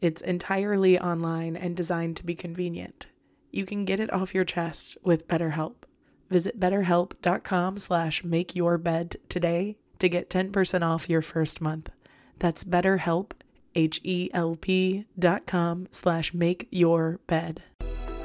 It's 0.00 0.22
entirely 0.22 0.98
online 0.98 1.56
and 1.56 1.76
designed 1.76 2.16
to 2.16 2.24
be 2.24 2.34
convenient. 2.34 3.06
You 3.50 3.66
can 3.66 3.84
get 3.84 4.00
it 4.00 4.10
off 4.10 4.34
your 4.34 4.46
chest 4.46 4.96
with 5.02 5.28
BetterHelp. 5.28 5.74
Visit 6.30 6.58
betterhelp.com 6.58 7.76
slash 7.76 8.22
makeyourbed 8.22 9.16
today 9.28 9.76
to 9.98 10.08
get 10.08 10.30
10% 10.30 10.82
off 10.82 11.10
your 11.10 11.20
first 11.20 11.60
month. 11.60 11.90
That's 12.38 12.64
betterhelp, 12.64 13.32
H-E-L-P 13.74 15.04
dot 15.18 15.46
com 15.46 15.86
slash 15.90 16.32
make 16.32 16.66
your 16.70 17.20
bed. 17.26 17.62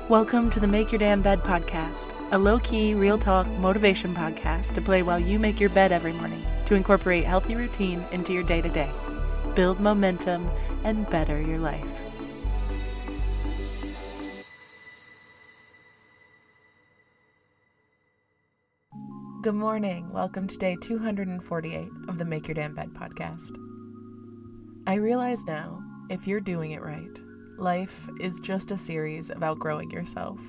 Welcome 0.07 0.49
to 0.51 0.61
the 0.61 0.67
Make 0.67 0.93
Your 0.93 0.99
Damn 0.99 1.21
Bed 1.21 1.43
podcast, 1.43 2.09
a 2.31 2.37
low-key, 2.37 2.93
real 2.93 3.17
talk 3.17 3.47
motivation 3.47 4.15
podcast 4.15 4.73
to 4.75 4.81
play 4.81 5.03
while 5.03 5.19
you 5.19 5.39
make 5.39 5.59
your 5.59 5.71
bed 5.71 5.91
every 5.91 6.13
morning 6.13 6.45
to 6.67 6.75
incorporate 6.75 7.25
healthy 7.25 7.55
routine 7.55 8.01
into 8.13 8.31
your 8.31 8.43
day-to-day 8.43 8.89
build 9.55 9.79
momentum, 9.79 10.49
and 10.83 11.09
better 11.09 11.41
your 11.41 11.59
life. 11.59 12.03
Good 19.41 19.55
morning. 19.55 20.11
Welcome 20.11 20.47
to 20.47 20.57
day 20.57 20.75
248 20.81 21.87
of 22.09 22.17
the 22.17 22.25
Make 22.25 22.47
Your 22.47 22.55
Damn 22.55 22.75
Bed 22.75 22.89
podcast. 22.89 23.51
I 24.87 24.95
realize 24.95 25.45
now, 25.45 25.81
if 26.09 26.27
you're 26.27 26.41
doing 26.41 26.71
it 26.71 26.81
right, 26.81 27.17
life 27.57 28.09
is 28.19 28.41
just 28.41 28.71
a 28.71 28.77
series 28.77 29.29
of 29.29 29.41
outgrowing 29.41 29.89
yourself. 29.89 30.39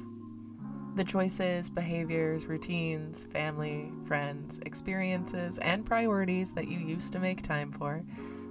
The 0.96 1.04
choices, 1.04 1.70
behaviors, 1.70 2.46
routines, 2.46 3.26
family, 3.26 3.92
friends, 4.06 4.58
experiences, 4.66 5.58
and 5.58 5.84
priorities 5.84 6.54
that 6.54 6.68
you 6.68 6.78
used 6.78 7.12
to 7.12 7.18
make 7.20 7.42
time 7.42 7.70
for 7.70 8.02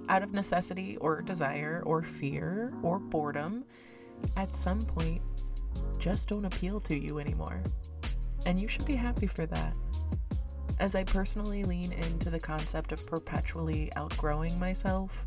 out 0.08 0.22
of 0.22 0.32
necessity 0.32 0.96
or 0.98 1.22
desire 1.22 1.82
or 1.84 2.02
fear 2.02 2.72
or 2.82 2.98
boredom, 2.98 3.64
at 4.36 4.54
some 4.54 4.82
point 4.82 5.22
just 5.98 6.28
don't 6.28 6.44
appeal 6.44 6.80
to 6.80 6.96
you 6.96 7.18
anymore. 7.18 7.62
And 8.44 8.60
you 8.60 8.68
should 8.68 8.86
be 8.86 8.94
happy 8.94 9.26
for 9.26 9.46
that. 9.46 9.74
As 10.78 10.94
I 10.94 11.04
personally 11.04 11.64
lean 11.64 11.92
into 11.92 12.30
the 12.30 12.38
concept 12.38 12.92
of 12.92 13.06
perpetually 13.06 13.90
outgrowing 13.96 14.58
myself, 14.58 15.26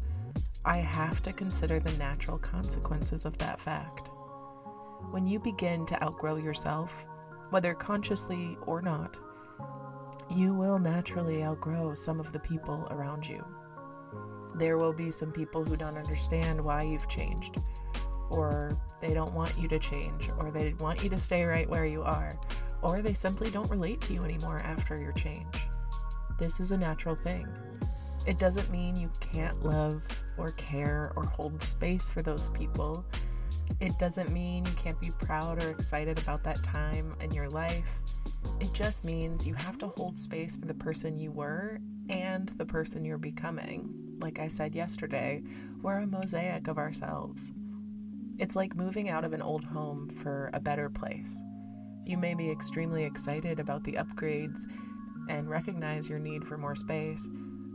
I 0.64 0.78
have 0.78 1.24
to 1.24 1.34
consider 1.34 1.80
the 1.80 1.98
natural 1.98 2.38
consequences 2.38 3.26
of 3.26 3.38
that 3.40 3.60
fact. 3.60 4.10
When 5.12 5.26
you 5.26 5.40
begin 5.40 5.86
to 5.88 6.04
outgrow 6.04 6.36
yourself, 6.36 7.06
whether 7.50 7.74
consciously 7.74 8.58
or 8.68 8.82
not, 8.82 9.18
you 10.30 10.54
will 10.54 10.78
naturally 10.78 11.44
outgrow 11.44 11.96
some 11.96 12.20
of 12.20 12.32
the 12.32 12.40
people 12.40 12.88
around 12.92 13.28
you 13.28 13.44
there 14.56 14.78
will 14.78 14.94
be 14.94 15.12
some 15.12 15.32
people 15.32 15.64
who 15.64 15.76
don't 15.76 15.98
understand 15.98 16.64
why 16.64 16.84
you've 16.84 17.08
changed, 17.08 17.58
or 18.30 18.78
they 19.02 19.14
don't 19.14 19.34
want 19.34 19.58
you 19.58 19.68
to 19.68 19.80
change, 19.80 20.30
or 20.38 20.52
they 20.52 20.74
want 20.74 21.04
you 21.04 21.10
to 21.10 21.20
stay 21.20 21.46
right 21.46 21.70
where 21.70 21.86
you 21.86 22.02
are, 22.04 22.38
or 22.82 23.02
they 23.02 23.14
simply 23.14 23.50
don't 23.50 23.70
relate 23.70 24.02
to 24.02 24.14
you 24.14 24.24
anymore 24.24 24.60
after 24.60 25.00
your 25.00 25.14
change. 25.14 25.68
This 26.38 26.60
is 26.60 26.72
a 26.72 26.78
natural 26.78 27.16
thing. 27.16 27.48
It 28.26 28.40
doesn't 28.40 28.70
mean 28.70 28.96
you 28.96 29.10
can't 29.20 29.64
love 29.64 30.04
or 30.38 30.52
care 30.52 31.12
or 31.16 31.24
hold 31.24 31.62
space 31.62 32.10
for 32.10 32.22
those 32.22 32.50
people. 32.52 33.06
It 33.80 33.98
doesn't 33.98 34.32
mean 34.32 34.66
you 34.66 34.72
can't 34.74 35.00
be 35.00 35.12
proud 35.12 35.64
or 35.64 35.70
excited 35.70 36.20
about 36.20 36.44
that 36.44 36.64
time 36.64 37.16
in 37.22 37.32
your 37.32 37.50
life. 37.50 38.00
It 38.60 38.74
just 38.74 39.06
means 39.06 39.48
you 39.48 39.54
have 39.54 39.78
to 39.80 39.88
hold 39.88 40.20
space 40.20 40.56
for 40.56 40.66
the 40.66 40.74
person 40.74 41.20
you 41.20 41.32
were 41.32 41.80
and 42.10 42.50
the 42.50 42.66
person 42.66 43.06
you're 43.06 43.18
becoming 43.18 44.09
like 44.20 44.40
I 44.40 44.48
said 44.48 44.76
yesterday, 44.76 45.42
we're 45.82 46.00
a 46.00 46.08
mosaic 46.08 46.68
of 46.68 46.78
ourselves. 46.78 47.52
It's 48.38 48.56
like 48.56 48.76
moving 48.76 49.10
out 49.10 49.24
of 49.24 49.34
an 49.34 49.42
old 49.42 49.64
home 49.64 50.10
for 50.10 50.50
a 50.54 50.60
better 50.60 50.90
place. 50.90 51.42
You 52.06 52.18
may 52.18 52.34
be 52.34 52.50
extremely 52.50 53.04
excited 53.04 53.60
about 53.60 53.84
the 53.84 53.94
upgrades 53.94 54.62
and 55.30 55.50
recognize 55.50 56.10
your 56.10 56.20
need 56.20 56.46
for 56.46 56.58
more 56.58 56.76
space, 56.76 57.30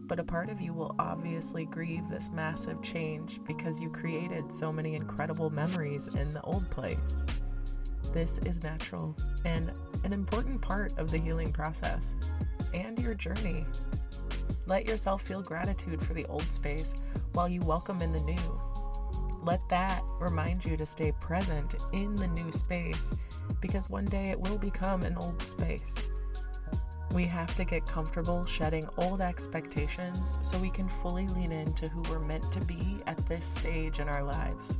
but 0.06 0.18
a 0.18 0.24
part 0.24 0.50
of 0.50 0.60
you 0.60 0.74
will 0.74 0.94
obviously 0.98 1.66
grieve 1.66 2.08
this 2.08 2.30
massive 2.32 2.82
change 2.82 3.40
because 3.46 3.80
you 3.80 3.90
created 3.90 4.52
so 4.52 4.72
many 4.72 4.94
incredible 4.94 5.50
memories 5.50 6.14
in 6.14 6.34
the 6.34 6.42
old 6.42 6.68
place. 6.70 7.24
This 8.12 8.38
is 8.38 8.62
natural 8.62 9.16
and 9.44 9.72
an 10.04 10.12
important 10.12 10.60
part 10.60 10.96
of 10.98 11.10
the 11.10 11.18
healing 11.18 11.52
process 11.52 12.14
and 12.72 12.98
your 12.98 13.14
journey. 13.14 13.64
Let 14.66 14.86
yourself 14.86 15.22
feel 15.22 15.42
gratitude 15.42 16.00
for 16.00 16.14
the 16.14 16.24
old 16.26 16.50
space 16.50 16.94
while 17.34 17.48
you 17.48 17.60
welcome 17.60 18.00
in 18.00 18.12
the 18.12 18.20
new. 18.20 18.60
Let 19.42 19.60
that 19.68 20.02
remind 20.18 20.64
you 20.64 20.78
to 20.78 20.86
stay 20.86 21.12
present 21.20 21.74
in 21.92 22.16
the 22.16 22.28
new 22.28 22.50
space 22.50 23.14
because 23.60 23.90
one 23.90 24.06
day 24.06 24.30
it 24.30 24.40
will 24.40 24.56
become 24.56 25.02
an 25.02 25.18
old 25.18 25.42
space. 25.42 26.08
We 27.12 27.24
have 27.24 27.54
to 27.56 27.64
get 27.64 27.84
comfortable 27.84 28.46
shedding 28.46 28.88
old 28.96 29.20
expectations 29.20 30.36
so 30.40 30.56
we 30.56 30.70
can 30.70 30.88
fully 30.88 31.28
lean 31.28 31.52
into 31.52 31.88
who 31.88 32.00
we're 32.10 32.18
meant 32.18 32.50
to 32.52 32.60
be 32.60 33.02
at 33.06 33.18
this 33.26 33.44
stage 33.44 34.00
in 34.00 34.08
our 34.08 34.24
lives. 34.24 34.74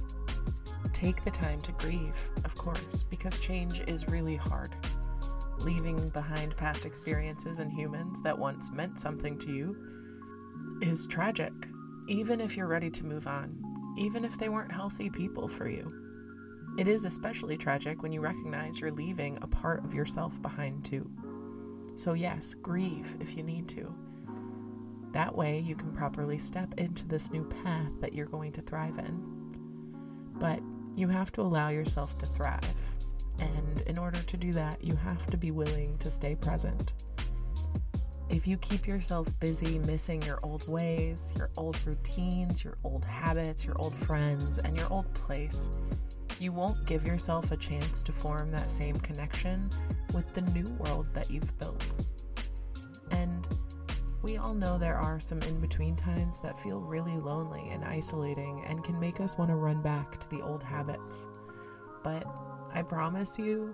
Take 0.94 1.22
the 1.24 1.30
time 1.30 1.60
to 1.60 1.72
grieve, 1.72 2.16
of 2.44 2.54
course, 2.56 3.02
because 3.02 3.38
change 3.38 3.82
is 3.86 4.08
really 4.08 4.36
hard 4.36 4.74
leaving 5.58 6.08
behind 6.10 6.56
past 6.56 6.84
experiences 6.84 7.58
and 7.58 7.72
humans 7.72 8.20
that 8.22 8.38
once 8.38 8.70
meant 8.72 8.98
something 8.98 9.38
to 9.38 9.52
you, 9.52 9.76
is 10.80 11.06
tragic, 11.06 11.52
even 12.08 12.40
if 12.40 12.56
you're 12.56 12.66
ready 12.66 12.90
to 12.90 13.04
move 13.04 13.26
on, 13.26 13.62
even 13.96 14.24
if 14.24 14.38
they 14.38 14.48
weren't 14.48 14.72
healthy 14.72 15.08
people 15.08 15.48
for 15.48 15.68
you. 15.68 15.92
It 16.76 16.88
is 16.88 17.04
especially 17.04 17.56
tragic 17.56 18.02
when 18.02 18.12
you 18.12 18.20
recognize 18.20 18.80
you're 18.80 18.90
leaving 18.90 19.38
a 19.40 19.46
part 19.46 19.84
of 19.84 19.94
yourself 19.94 20.42
behind 20.42 20.84
too. 20.84 21.08
So, 21.96 22.14
yes, 22.14 22.54
grieve 22.54 23.16
if 23.20 23.36
you 23.36 23.44
need 23.44 23.68
to. 23.68 23.94
That 25.12 25.36
way, 25.36 25.60
you 25.60 25.76
can 25.76 25.92
properly 25.92 26.38
step 26.40 26.74
into 26.76 27.06
this 27.06 27.30
new 27.30 27.44
path 27.44 27.92
that 28.00 28.12
you're 28.12 28.26
going 28.26 28.50
to 28.52 28.62
thrive 28.62 28.98
in. 28.98 29.22
But 30.34 30.58
you 30.96 31.06
have 31.06 31.30
to 31.32 31.42
allow 31.42 31.68
yourself 31.68 32.18
to 32.18 32.26
thrive. 32.26 32.74
And 33.40 33.82
in 33.86 33.98
order 33.98 34.20
to 34.20 34.36
do 34.36 34.52
that, 34.52 34.82
you 34.82 34.96
have 34.96 35.26
to 35.28 35.36
be 35.36 35.50
willing 35.50 35.98
to 35.98 36.10
stay 36.10 36.34
present. 36.34 36.92
If 38.30 38.46
you 38.46 38.56
keep 38.56 38.86
yourself 38.86 39.28
busy 39.38 39.78
missing 39.80 40.22
your 40.22 40.40
old 40.42 40.66
ways, 40.66 41.34
your 41.36 41.50
old 41.56 41.78
routines, 41.86 42.64
your 42.64 42.78
old 42.82 43.04
habits, 43.04 43.64
your 43.64 43.78
old 43.78 43.94
friends, 43.94 44.58
and 44.58 44.76
your 44.76 44.90
old 44.90 45.12
place, 45.14 45.68
you 46.40 46.50
won't 46.50 46.84
give 46.86 47.06
yourself 47.06 47.52
a 47.52 47.56
chance 47.56 48.02
to 48.02 48.12
form 48.12 48.50
that 48.50 48.70
same 48.70 48.98
connection 49.00 49.70
with 50.12 50.32
the 50.32 50.40
new 50.40 50.68
world 50.80 51.06
that 51.12 51.30
you've 51.30 51.56
built. 51.58 51.84
And 53.10 53.46
we 54.22 54.38
all 54.38 54.54
know 54.54 54.78
there 54.78 54.96
are 54.96 55.20
some 55.20 55.42
in 55.42 55.60
between 55.60 55.94
times 55.94 56.38
that 56.40 56.58
feel 56.58 56.80
really 56.80 57.16
lonely 57.16 57.68
and 57.70 57.84
isolating 57.84 58.64
and 58.66 58.82
can 58.82 58.98
make 58.98 59.20
us 59.20 59.36
want 59.36 59.50
to 59.50 59.56
run 59.56 59.82
back 59.82 60.18
to 60.18 60.30
the 60.30 60.40
old 60.40 60.62
habits. 60.62 61.28
But 62.02 62.24
I 62.74 62.82
promise 62.82 63.38
you, 63.38 63.72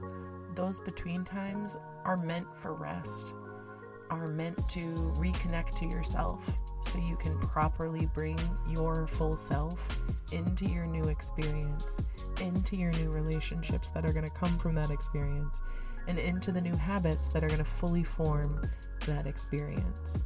those 0.55 0.79
between 0.79 1.25
times 1.25 1.79
are 2.05 2.17
meant 2.17 2.47
for 2.55 2.75
rest, 2.75 3.35
are 4.11 4.27
meant 4.27 4.57
to 4.71 4.81
reconnect 5.17 5.75
to 5.77 5.87
yourself 5.87 6.59
so 6.83 6.99
you 6.99 7.17
can 7.17 7.39
properly 7.39 8.07
bring 8.13 8.39
your 8.69 9.07
full 9.07 9.37
self 9.37 9.89
into 10.33 10.67
your 10.67 10.87
new 10.87 11.05
experience, 11.05 12.03
into 12.41 12.77
your 12.77 12.93
new 12.93 13.11
relationships 13.11 13.91
that 13.91 14.05
are 14.05 14.13
going 14.13 14.29
to 14.29 14.31
come 14.31 14.59
from 14.59 14.75
that 14.75 14.91
experience, 14.91 15.61
and 16.07 16.19
into 16.19 16.53
the 16.53 16.61
new 16.61 16.75
habits 16.75 17.29
that 17.29 17.43
are 17.43 17.49
going 17.49 17.59
to 17.59 17.65
fully 17.65 18.05
form 18.05 18.61
that 19.07 19.27
experience. 19.27 20.25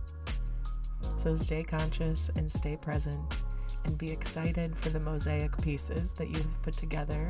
So 1.16 1.34
stay 1.34 1.62
conscious 1.62 2.30
and 2.34 2.50
stay 2.50 2.76
present 2.76 3.36
and 3.84 3.98
be 3.98 4.10
excited 4.10 4.76
for 4.76 4.88
the 4.88 5.00
mosaic 5.00 5.56
pieces 5.62 6.12
that 6.14 6.30
you 6.30 6.36
have 6.36 6.62
put 6.62 6.76
together 6.76 7.28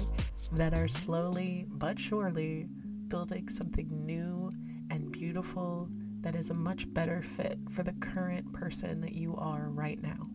that 0.53 0.75
are 0.75 0.89
slowly 0.89 1.67
but 1.69 1.99
surely 1.99 2.69
building 3.09 3.49
something 3.49 3.89
new 4.05 4.51
and 4.91 5.13
beautiful 5.13 5.89
that 6.21 6.35
is 6.35 6.51
a 6.51 6.55
much 6.55 6.93
better 6.95 7.23
fit 7.23 7.59
for 7.71 7.83
the 7.83 7.93
current 7.95 8.53
person 8.53 9.01
that 9.01 9.13
you 9.13 9.37
are 9.37 9.69
right 9.69 10.03
now. 10.03 10.29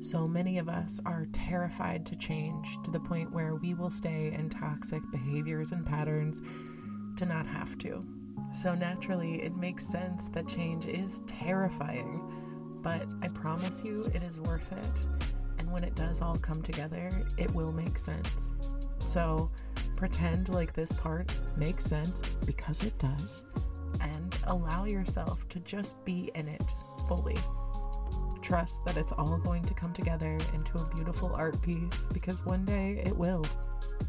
So 0.00 0.28
many 0.28 0.58
of 0.58 0.68
us 0.68 1.00
are 1.06 1.26
terrified 1.32 2.04
to 2.06 2.16
change 2.16 2.76
to 2.84 2.90
the 2.90 3.00
point 3.00 3.32
where 3.32 3.54
we 3.54 3.72
will 3.72 3.90
stay 3.90 4.32
in 4.32 4.50
toxic 4.50 5.02
behaviors 5.10 5.72
and 5.72 5.86
patterns 5.86 6.42
to 7.16 7.24
not 7.24 7.46
have 7.46 7.78
to. 7.78 8.04
So 8.52 8.74
naturally, 8.74 9.42
it 9.42 9.56
makes 9.56 9.86
sense 9.86 10.28
that 10.28 10.48
change 10.48 10.86
is 10.86 11.20
terrifying, 11.26 12.22
but 12.86 13.02
I 13.20 13.26
promise 13.26 13.82
you 13.82 14.04
it 14.14 14.22
is 14.22 14.40
worth 14.40 14.70
it. 14.70 15.02
And 15.58 15.72
when 15.72 15.82
it 15.82 15.96
does 15.96 16.22
all 16.22 16.36
come 16.36 16.62
together, 16.62 17.10
it 17.36 17.52
will 17.52 17.72
make 17.72 17.98
sense. 17.98 18.52
So 19.00 19.50
pretend 19.96 20.50
like 20.50 20.72
this 20.72 20.92
part 20.92 21.36
makes 21.56 21.82
sense 21.82 22.22
because 22.44 22.84
it 22.84 22.96
does 23.00 23.44
and 24.00 24.38
allow 24.44 24.84
yourself 24.84 25.48
to 25.48 25.58
just 25.58 26.04
be 26.04 26.30
in 26.36 26.46
it 26.46 26.62
fully. 27.08 27.36
Trust 28.40 28.84
that 28.84 28.96
it's 28.96 29.10
all 29.10 29.38
going 29.38 29.64
to 29.64 29.74
come 29.74 29.92
together 29.92 30.38
into 30.54 30.78
a 30.78 30.84
beautiful 30.94 31.34
art 31.34 31.60
piece 31.62 32.08
because 32.14 32.46
one 32.46 32.64
day 32.64 33.02
it 33.04 33.16
will. 33.16 33.44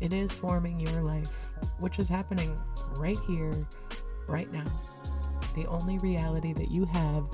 It 0.02 0.14
is 0.14 0.38
forming 0.38 0.80
your 0.80 1.02
life, 1.02 1.50
which 1.80 1.98
is 1.98 2.08
happening 2.08 2.56
right 2.96 3.18
here, 3.26 3.68
right 4.28 4.52
now. 4.54 4.72
The 5.56 5.66
only 5.66 5.98
reality 5.98 6.54
that 6.54 6.70
you 6.70 6.86
have 6.86 7.26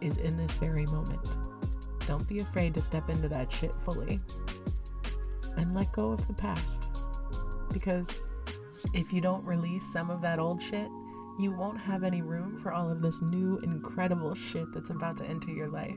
is 0.00 0.18
in 0.18 0.36
this 0.36 0.56
very 0.56 0.86
moment. 0.86 1.20
Don't 2.06 2.26
be 2.28 2.40
afraid 2.40 2.74
to 2.74 2.80
step 2.80 3.08
into 3.08 3.28
that 3.28 3.52
shit 3.52 3.72
fully 3.80 4.20
and 5.56 5.74
let 5.74 5.92
go 5.92 6.10
of 6.10 6.26
the 6.26 6.34
past. 6.34 6.88
Because 7.72 8.30
if 8.94 9.12
you 9.12 9.20
don't 9.20 9.44
release 9.44 9.92
some 9.92 10.10
of 10.10 10.20
that 10.22 10.38
old 10.38 10.60
shit, 10.60 10.88
you 11.38 11.52
won't 11.52 11.78
have 11.78 12.02
any 12.02 12.22
room 12.22 12.56
for 12.58 12.72
all 12.72 12.90
of 12.90 13.00
this 13.00 13.22
new, 13.22 13.58
incredible 13.62 14.34
shit 14.34 14.66
that's 14.72 14.90
about 14.90 15.16
to 15.18 15.24
enter 15.24 15.50
your 15.50 15.68
life. 15.68 15.96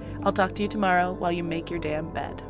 I'll 0.23 0.33
talk 0.33 0.55
to 0.55 0.63
you 0.63 0.67
tomorrow 0.67 1.11
while 1.11 1.31
you 1.31 1.43
make 1.43 1.69
your 1.69 1.79
damn 1.79 2.09
bed. 2.11 2.43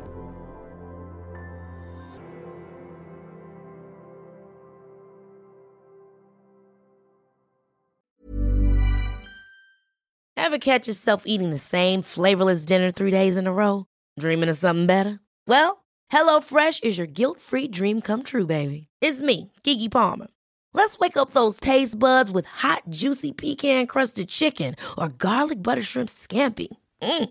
Ever 10.36 10.58
catch 10.58 10.86
yourself 10.86 11.22
eating 11.24 11.50
the 11.50 11.56
same 11.56 12.02
flavorless 12.02 12.66
dinner 12.66 12.90
three 12.90 13.10
days 13.10 13.38
in 13.38 13.46
a 13.46 13.52
row? 13.52 13.86
Dreaming 14.18 14.50
of 14.50 14.56
something 14.58 14.86
better? 14.86 15.20
Well, 15.46 15.82
HelloFresh 16.12 16.84
is 16.84 16.98
your 16.98 17.06
guilt 17.06 17.40
free 17.40 17.68
dream 17.68 18.02
come 18.02 18.22
true, 18.22 18.44
baby. 18.44 18.88
It's 19.00 19.22
me, 19.22 19.50
Keke 19.64 19.90
Palmer. 19.90 20.26
Let's 20.74 20.98
wake 20.98 21.16
up 21.16 21.30
those 21.30 21.58
taste 21.60 21.98
buds 21.98 22.30
with 22.30 22.44
hot, 22.44 22.82
juicy 22.90 23.32
pecan 23.32 23.86
crusted 23.86 24.28
chicken 24.28 24.74
or 24.98 25.08
garlic 25.08 25.62
butter 25.62 25.82
shrimp 25.82 26.10
scampi. 26.10 26.68
Mm. 27.02 27.30